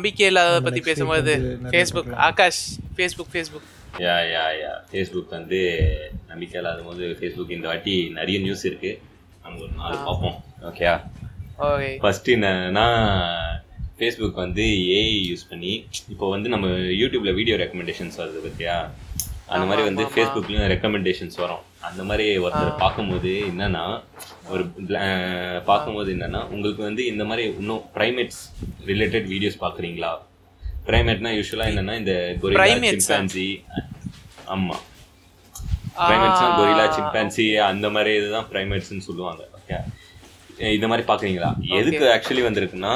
நம்பிக்கை 0.00 0.26
இல்லாத 0.26 0.60
பத்தி 0.66 0.80
பேசும்போது 0.86 1.32
Facebook. 1.72 2.10
Akash 2.26 2.60
Facebook 2.96 3.32
Facebook 3.32 3.66
yeah 4.04 4.14
yeah 4.34 4.44
yeah. 4.60 4.70
Facebook 4.90 5.34
வந்து 5.36 5.58
நம்பிக்கை 6.28 6.56
இல்லாத 6.60 6.82
போது 6.88 7.04
ஃபேஸ்புக் 7.18 7.54
இந்த 7.56 7.66
வாட்டி 7.70 7.94
நிறைய 8.18 8.36
நியூஸ் 8.44 8.64
இருக்கு. 8.68 8.90
நம்ம 9.44 9.60
ஒரு 9.64 9.72
நாலு 9.80 9.96
பார்ப்போம். 10.06 10.36
ஓகேயா 10.68 10.94
ஓகே 11.68 11.90
ஃபர்ஸ்ட் 12.02 12.28
என்னன்னா 12.34 12.86
ஃபேஸ்புக் 13.98 14.42
வந்து 14.44 14.64
ஏஐ 14.96 15.16
யூஸ் 15.30 15.44
பண்ணி 15.50 15.72
இப்போ 16.12 16.28
வந்து 16.34 16.48
நம்ம 16.54 16.68
யூடியூப்ல 17.00 17.32
வீடியோ 17.38 17.56
ரெக்கமெண்டேஷன்ஸ் 17.62 18.18
வருது 18.22 18.40
பத்தியா? 18.46 18.76
அந்த 19.54 19.64
மாதிரி 19.68 19.82
வந்து 19.88 20.04
ஃபேஸ்புக்லயும் 20.12 20.68
ரெக்கமெண்டேஷன்ஸ் 20.72 21.36
வரும். 21.42 21.62
அந்த 21.88 22.02
மாதிரி 22.08 22.24
ஒருத்தர் 22.44 22.80
பார்க்கும்போது 22.82 23.30
என்னன்னா 23.50 23.84
ஒரு 24.52 24.62
பார்க்கும்போது 25.70 26.10
என்னன்னா 26.16 26.40
உங்களுக்கு 26.54 26.82
வந்து 26.88 27.02
இந்த 27.12 27.24
மாதிரி 27.30 27.44
இன்னும் 27.60 27.84
ப்ரைமேட்ஸ் 27.96 28.42
ரிலேட்டட் 28.90 29.26
வீடியோஸ் 29.32 29.58
பார்க்குறீங்களா? 29.64 30.12
ப்ரைமேட்னா 30.88 31.32
யூஸ்வலாக 31.38 31.72
என்னன்னா 31.72 31.96
இந்த 32.02 32.14
கொரிலா? 32.42 32.66
சிம்பான்சி 32.92 33.48
ஆமா. 34.56 34.76
ப்ரைமேட்ஸ்னா 36.04 36.50
கொரிலா 36.60 36.84
சிம்பான்சி 36.98 37.46
அந்த 37.70 37.86
மாதிரி 37.96 38.12
இதுதான் 38.20 38.48
ப்ரைமேட்ஸ்னு 38.52 39.06
சொல்லுவாங்க. 39.08 39.42
ஓகே 39.58 39.78
இந்த 40.76 40.86
மாதிரி 40.90 41.04
பார்க்குறீங்களா? 41.10 41.50
எதுக்கு 41.80 42.04
ஆக்சுவலி 42.14 42.44
வந்திருக்குன்னா 42.46 42.94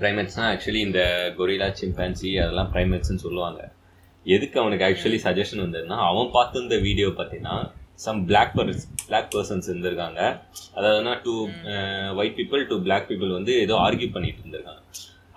ப்ரைமேட்ஸ்னா 0.00 0.46
ஆக்சுவலி 0.52 0.80
இந்த 0.88 1.00
கொரிலா 1.38 1.68
சிம்பான்சி 1.80 2.30
அதெல்லாம் 2.44 2.70
ப்ரைமேட்ஸ்னு 2.74 3.24
சொல்லுவாங்க. 3.26 3.60
எதுக்கு 4.26 4.56
அவனுக்கு 4.60 4.86
ஆக்சுவலி 4.88 5.18
சஜஷன் 5.26 5.64
வந்ததுன்னா 5.64 5.98
அவன் 6.10 6.34
பார்த்து 6.36 6.62
இந்த 6.64 6.78
வீடியோ 6.86 7.10
பார்த்தீங்கன்னா 7.18 7.56
சம் 8.04 8.18
பிளாக் 8.30 8.52
பர்ஸ் 8.56 8.82
பிளாக் 9.06 9.30
பர்சன்ஸ் 9.34 9.68
இருந்திருக்காங்க 9.70 10.20
அதாவதுனா 10.76 11.14
to 11.24 11.34
white 12.20 12.36
people 12.40 12.66
to 12.72 12.76
black 12.86 13.06
people 13.10 13.36
வந்து 13.38 13.52
ஏதோ 13.64 13.76
ஆர்கியூ 13.86 14.08
பண்ணிட்டு 14.16 14.42
இருந்திருக்காங்க. 14.42 14.82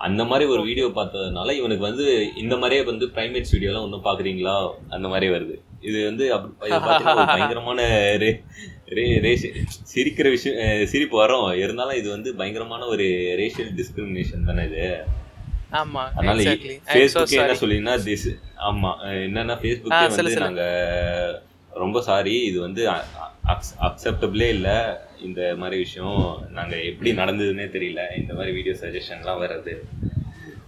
அந்த 0.08 0.22
மாதிரி 0.30 0.46
ஒரு 0.54 0.62
வீடியோ 0.68 0.88
பார்த்ததுனால 0.98 1.54
இவனுக்கு 1.60 1.84
வந்து 1.88 2.06
இந்த 2.42 2.56
மாதிரியே 2.62 2.84
வந்து 2.92 3.06
பிரைமேட்ஸ் 3.16 3.54
வீடியோலாம் 3.56 3.86
ஒன்றும் 3.88 4.06
பார்க்குறீங்களா? 4.08 4.56
அந்த 4.96 5.08
மாதிரி 5.14 5.28
வருது. 5.36 5.56
இது 5.90 5.98
வந்து 6.10 6.26
பயங்கரமான 7.32 7.82
ரே 8.24 8.32
ரே 8.98 9.06
ரேஷ் 9.26 9.46
சிரிக்கிற 9.92 10.30
விஷயம் 10.36 10.88
சிரிப்பு 10.94 11.18
வரும். 11.22 11.48
இருந்தாலும் 11.64 12.00
இது 12.02 12.10
வந்து 12.16 12.32
பயங்கரமான 12.40 12.88
ஒரு 12.94 13.08
ரேஷியல் 13.42 13.72
டிஸ்கிரிமினேஷன் 13.80 14.48
தானே 14.50 14.66
இது. 14.70 14.86
ஆமா 15.80 16.02
அதனால 16.18 16.42
ஃபேஸ்புக் 16.90 17.36
என்ன 17.38 17.54
சொல்லினா 17.62 17.94
திஸ் 18.08 18.28
ஆமா 18.70 18.92
என்னன்னா 19.26 19.56
சொல்லு, 20.18 20.32
வந்து. 20.32 20.44
நாங்க 20.46 20.64
ரொம்ப 21.84 22.02
சாரி 22.02 22.36
இது 22.42 22.60
வந்து 22.60 22.82
அக்செப்டபிளே 23.88 24.48
இல்லை. 24.56 24.76
இந்த 25.28 25.42
மாதிரி 25.58 25.78
விஷயம் 25.78 26.20
நாங்க 26.50 26.76
எப்படி 26.90 27.12
நடந்ததுன்னே 27.12 27.68
தெரியல. 27.76 28.02
இந்த 28.22 28.34
மாதிரி 28.34 28.52
வீடியோ 28.58 28.76
சஜஷன்லாம் 28.82 29.42
வர்றது. 29.44 29.74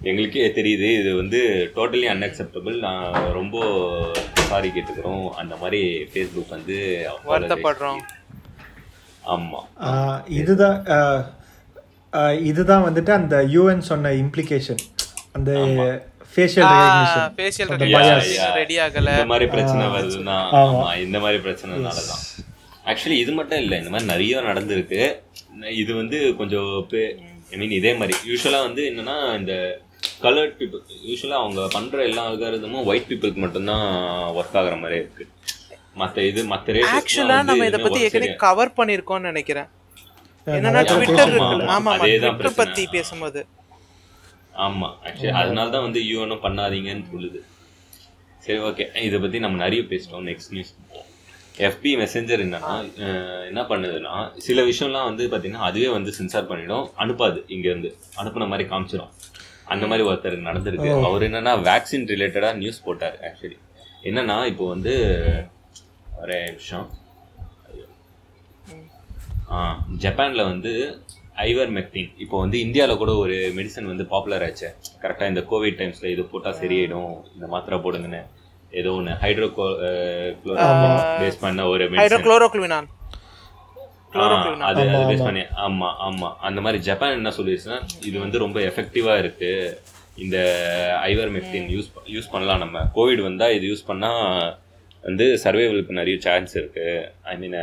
எங்களுக்கே 0.01 0.47
தெரியுது 0.55 0.87
இது 0.99 1.11
வந்து 1.15 1.39
டோட்டலி 1.75 2.07
அன்அக்செப்டபிள் 2.13 2.77
நான் 2.79 3.13
ரொம்ப 3.39 3.57
சாரி 4.49 4.69
கேட்டுக்கிறோம். 4.69 5.27
அந்த 5.41 5.55
மாதிரி 5.55 5.81
ஃபேஸ்புக் 6.13 6.55
வந்து. 6.57 6.77
வருத்தப்படுறோம். 7.31 8.01
ஆமா. 9.35 9.61
ஆஹ் 9.89 10.21
இதுதான் 10.39 10.79
இதுதான் 12.49 12.83
வந்துட்டு 12.87 13.11
அந்த 13.11 13.35
யூஎன் 13.53 13.87
சொன்ன 13.91 14.09
இம்ப்ளிகேஷன் 14.23 14.81
அந்த 15.37 15.51
facial 16.33 16.67
recognition 16.73 17.31
facial 17.37 17.69
recognition. 17.73 18.53
Ready 18.59 18.75
ஆகல. 18.85 19.09
இந்த 19.17 19.29
மாதிரி 19.31 19.47
பிரச்சனை 19.53 19.85
வருதுன்னா 19.95 20.37
ஆமா. 20.61 20.83
இந்த 21.05 21.17
மாதிரி 21.19 21.39
பிரச்சனைனால 21.45 22.01
தான். 22.11 22.23
ஆக்சுவலி 22.91 23.17
இது 23.23 23.31
மட்டும் 23.31 23.61
இல்லை 23.63 23.77
இந்த 23.81 23.91
மாதிரி 23.93 24.11
நிறைய 24.13 24.41
நடந்திருக்கு. 24.49 25.01
இது 25.81 25.91
வந்து 26.01 26.19
கொஞ்சம் 26.39 26.71
ஐ 27.53 27.57
மீன் 27.61 27.77
இதே 27.79 27.93
மாதிரி. 27.93 28.13
யூஸ்வலாக 28.29 28.67
வந்து 28.67 28.83
என்னன்னா 28.91 29.15
இந்த 29.39 29.53
கலர்ட் 30.23 30.55
பீப்புள் 30.59 30.81
யூஸ்வலாக 31.09 31.41
அவங்க 31.43 31.67
பண்ற 31.67 32.03
எல்லா 32.09 32.23
அல்காரதமும் 32.29 32.85
ஒயிட் 32.89 33.07
பீப்புளுக்கு 33.09 33.41
மட்டும்தான் 33.45 33.85
ஒர்க் 34.39 34.57
ஆகுற 34.61 34.75
மாதிரி 34.79 34.97
இருக்கு. 35.01 35.25
மற்ற 36.01 36.21
இது 36.31 36.41
மற்ற 36.43 36.73
ஆக்சுவலா 36.97 37.37
நம்ம 37.49 37.65
இத 37.71 37.77
பத்தி 37.77 37.99
ஏற்கனவே 38.05 38.35
கவர் 38.45 38.77
பண்ணிருக்கோம்னு 38.77 39.29
நினைக்கிறேன். 39.31 39.69
என்னன்னா 40.47 40.81
ட்விட்டர் 40.91 41.19
ஆமா, 41.25 41.33
இருக்குல்ல. 41.33 41.65
ஆமா. 41.65 41.75
ஆமா 41.75 41.91
ஆமா. 41.91 42.05
அதேதான் 42.05 42.37
ட்விட்டர். 42.39 42.59
பத்தி 42.61 42.83
பேசும்போது. 42.95 43.41
ஆமா 44.65 44.89
ஆக்சுவலி 45.07 45.33
அதனால 45.41 45.71
தான் 45.75 45.85
வந்து 45.87 46.01
யூஎனும் 46.09 46.43
பண்ணாதீங்கன்னு 46.45 47.05
சொல்லுது. 47.13 47.39
சரி 48.45 48.59
ஓகே 48.67 48.85
இதை 49.07 49.17
பத்தி 49.23 49.37
நம்ம 49.43 49.59
நிறைய 49.65 49.81
பேசிட்டோம். 49.91 50.25
நெக்ஸ்ட் 50.29 50.53
நியூஸ் 50.55 50.73
எஃபி 51.67 51.91
மெசேஞ்சர் 52.01 52.43
என்னன்னா 52.45 52.73
என்ன 53.49 53.61
பண்ணுதுன்னா 53.71 54.13
சில 54.45 54.61
விஷயம்லாம் 54.69 55.09
வந்து 55.09 55.23
பாத்தீங்கன்னா 55.33 55.67
அதுவே 55.69 55.89
வந்து 55.97 56.11
சென்சார் 56.17 56.49
பண்ணிடும். 56.51 56.85
அனுப்பாது. 57.03 57.39
இங்க 57.55 57.67
இருந்து 57.71 57.91
அனுப்புன 58.21 58.47
மாதிரி 58.53 58.65
காமிச்சிடும் 58.71 59.13
அந்த 59.73 59.85
மாதிரி 59.89 60.07
ஒருத்தருக்கு 60.09 60.49
நடந்திருக்கு. 60.49 60.89
அவர் 61.09 61.27
என்னன்னா 61.29 61.53
வேக்சின் 61.69 62.07
ரிலேட்டடா 62.13 62.51
நியூஸ் 62.61 62.83
போட்டார் 62.87 63.17
ஆக்சுவலி 63.29 63.57
என்னன்னா 64.09 64.37
இப்போ 64.51 64.65
வந்து 64.73 64.93
ஒரே 66.21 66.37
நிமிஷம். 66.49 66.87
ஆ 69.51 69.59
ஜப்பான்ல 70.03 70.43
வந்து 70.51 70.73
ஐவர் 71.47 71.71
மெக்டின் 71.77 72.09
இப்போ 72.23 72.35
வந்து 72.43 72.57
இந்தியாவில் 72.65 72.99
கூட 73.01 73.11
ஒரு 73.23 73.35
மெடிசன் 73.57 73.89
வந்து 73.91 74.05
பாப்புலர் 74.13 74.43
ஆச்சு. 74.47 74.67
கரெக்டாக 75.03 75.31
இந்த 75.31 75.41
கோவிட் 75.51 75.79
டைம்ஸ்ல 75.79 76.09
இது 76.13 76.23
போட்டால் 76.33 76.59
சரியாயிடும் 76.61 77.13
இந்த 77.35 77.45
மாத்திரை 77.53 77.79
போடுங்கன்னு. 77.85 78.21
ஏதோ 78.79 78.91
ஒன்று 78.97 79.13
ஹைட்ரோ 79.23 79.47
பேஸ் 81.21 81.41
பண்ண 81.45 81.65
ஒரு 81.73 81.83
மெடிசன் 81.89 82.03
ஹைட்ரோகுளோரோக்ளுவினான் 82.03 82.89
அது 84.69 84.81
அது 84.87 85.05
பேஸ் 85.11 85.27
பண்ணி 85.27 85.43
ஆமா. 85.65 85.89
ஆமா 86.07 86.29
அந்த 86.47 86.59
மாதிரி 86.65 86.79
ஜப்பான் 86.89 87.17
என்ன 87.19 87.31
சொல்லிருச்சுன்னா 87.37 87.79
இது 88.09 88.17
வந்து 88.23 88.37
ரொம்ப 88.45 88.59
எஃபெக்டிவா 88.69 89.13
இருக்கு. 89.23 89.51
இந்த 90.23 90.37
ஐவர் 91.11 91.31
மெக்டின் 91.37 91.69
யூஸ் 91.75 91.87
யூஸ் 92.15 92.31
பண்ணலாம் 92.33 92.61
நம்ம. 92.63 92.83
கோவிட் 92.97 93.23
வந்தா 93.29 93.47
இது 93.57 93.65
யூஸ் 93.71 93.89
பண்ணா 93.89 94.11
வந்து 95.03 95.25
சர்வைவலுக்கு 95.43 95.99
நிறைய 95.99 96.17
சான்ஸ் 96.25 96.53
இருக்கு. 96.59 96.85
ஐ 97.31 97.33
மீன் 97.39 97.57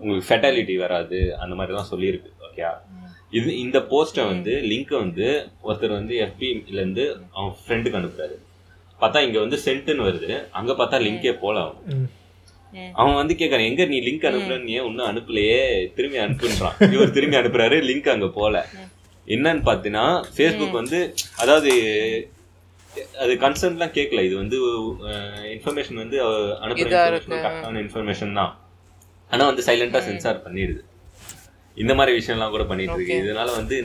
உங்களுக்கு 0.00 0.28
ஃபெட்டாலிட்டி 0.28 0.76
வராது 0.84 1.18
அந்த 1.42 1.54
மாதிரி 1.58 1.74
தான் 1.78 1.90
சொல்லியிருக்கு 1.92 2.30
ஓகே 2.46 2.62
இது 3.30 3.58
இந்த 3.58 3.78
போஸ்ட்டை 3.78 4.26
வந்து 4.26 4.52
லிங்க்கை 4.52 4.98
வந்து 4.98 5.48
ஒருத்தர் 5.64 5.92
வந்து 5.92 6.16
இருந்து 6.70 7.20
அவன் 7.32 7.52
ஃப்ரெண்டுக்கு 7.66 7.96
அனுப்புறாரு. 8.00 8.36
பார்த்தா 9.00 9.20
இங்க 9.26 9.38
வந்து 9.40 9.58
சென்ட்னு 9.64 10.04
வருது. 10.08 10.50
அங்க 10.50 10.72
பார்த்தா 10.72 11.02
லிங்கே 11.02 11.32
போல 11.32 11.60
அவன் 11.60 12.10
அவன் 12.92 13.14
வந்து 13.14 13.34
கேக்குறான் 13.34 13.64
எங்க 13.64 13.84
நீ 13.84 14.00
லிங்க் 14.00 14.24
அனுப்புறன்னு? 14.24 14.62
நீ 14.62 14.72
ஏன் 14.72 14.84
இன்னும் 14.84 15.06
அனுப்பலையே? 15.06 15.88
திரும்பி 15.94 16.18
அனுப்புன்றான். 16.18 16.92
இவர் 16.92 17.10
திரும்பி 17.10 17.36
அனுப்புறாரு 17.36 17.90
லிங்க் 17.90 18.08
அங்க 18.08 18.26
போல. 18.28 18.66
என்னன்னு 19.26 19.62
பாத்தீங்கன்னா 19.64 20.24
ஃபேஸ்புக் 20.36 20.70
வந்து 20.70 21.14
அதாவது 21.38 21.70
அது 23.18 23.34
கன்சர்ன்லாம் 23.34 23.92
கேட்கல 23.92 24.24
இது 24.24 24.36
வந்து 24.36 24.58
இன்ஃபர்மேஷன் 25.54 25.94
வந்து 25.94 26.22
அவ- 26.22 26.58
அனுப்புற 26.60 26.74
கரெக்டான 27.42 27.78
இன்ஃபர்மேஷன் 27.78 28.34
தான். 28.34 28.58
ஆனா 29.30 29.46
வந்து 29.46 29.62
சைலண்டா 29.62 29.98
சென்சார் 29.98 30.42
பண்ணிடுது. 30.44 30.80
இந்த 31.80 31.94
மாதிரி 31.94 32.12
விஷயம்லாம் 32.16 32.50
கூட 32.50 32.64
பண்ணிட்டு 32.64 32.94
இருக்கு 32.94 33.16
இதனால 33.22 33.50
வந்து 33.56 33.76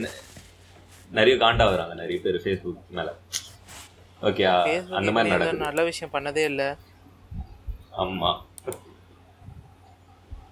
நிறைய 1.10 1.36
காண்டா 1.36 1.64
வராங்க 1.70 1.94
நிறைய 1.94 2.18
பேர் 2.20 2.42
ஃபேஸ்புக் 2.42 2.80
மேல. 2.90 3.10
ஓகே 4.22 4.44
அந்த 4.98 5.10
மாதிரி 5.12 5.32
நடக்குது. 5.34 5.64
நல்ல 5.64 5.82
விஷயம் 5.84 6.12
பண்ணதே 6.12 6.44
இல்ல. 6.44 6.62
ஆமா. 7.98 8.30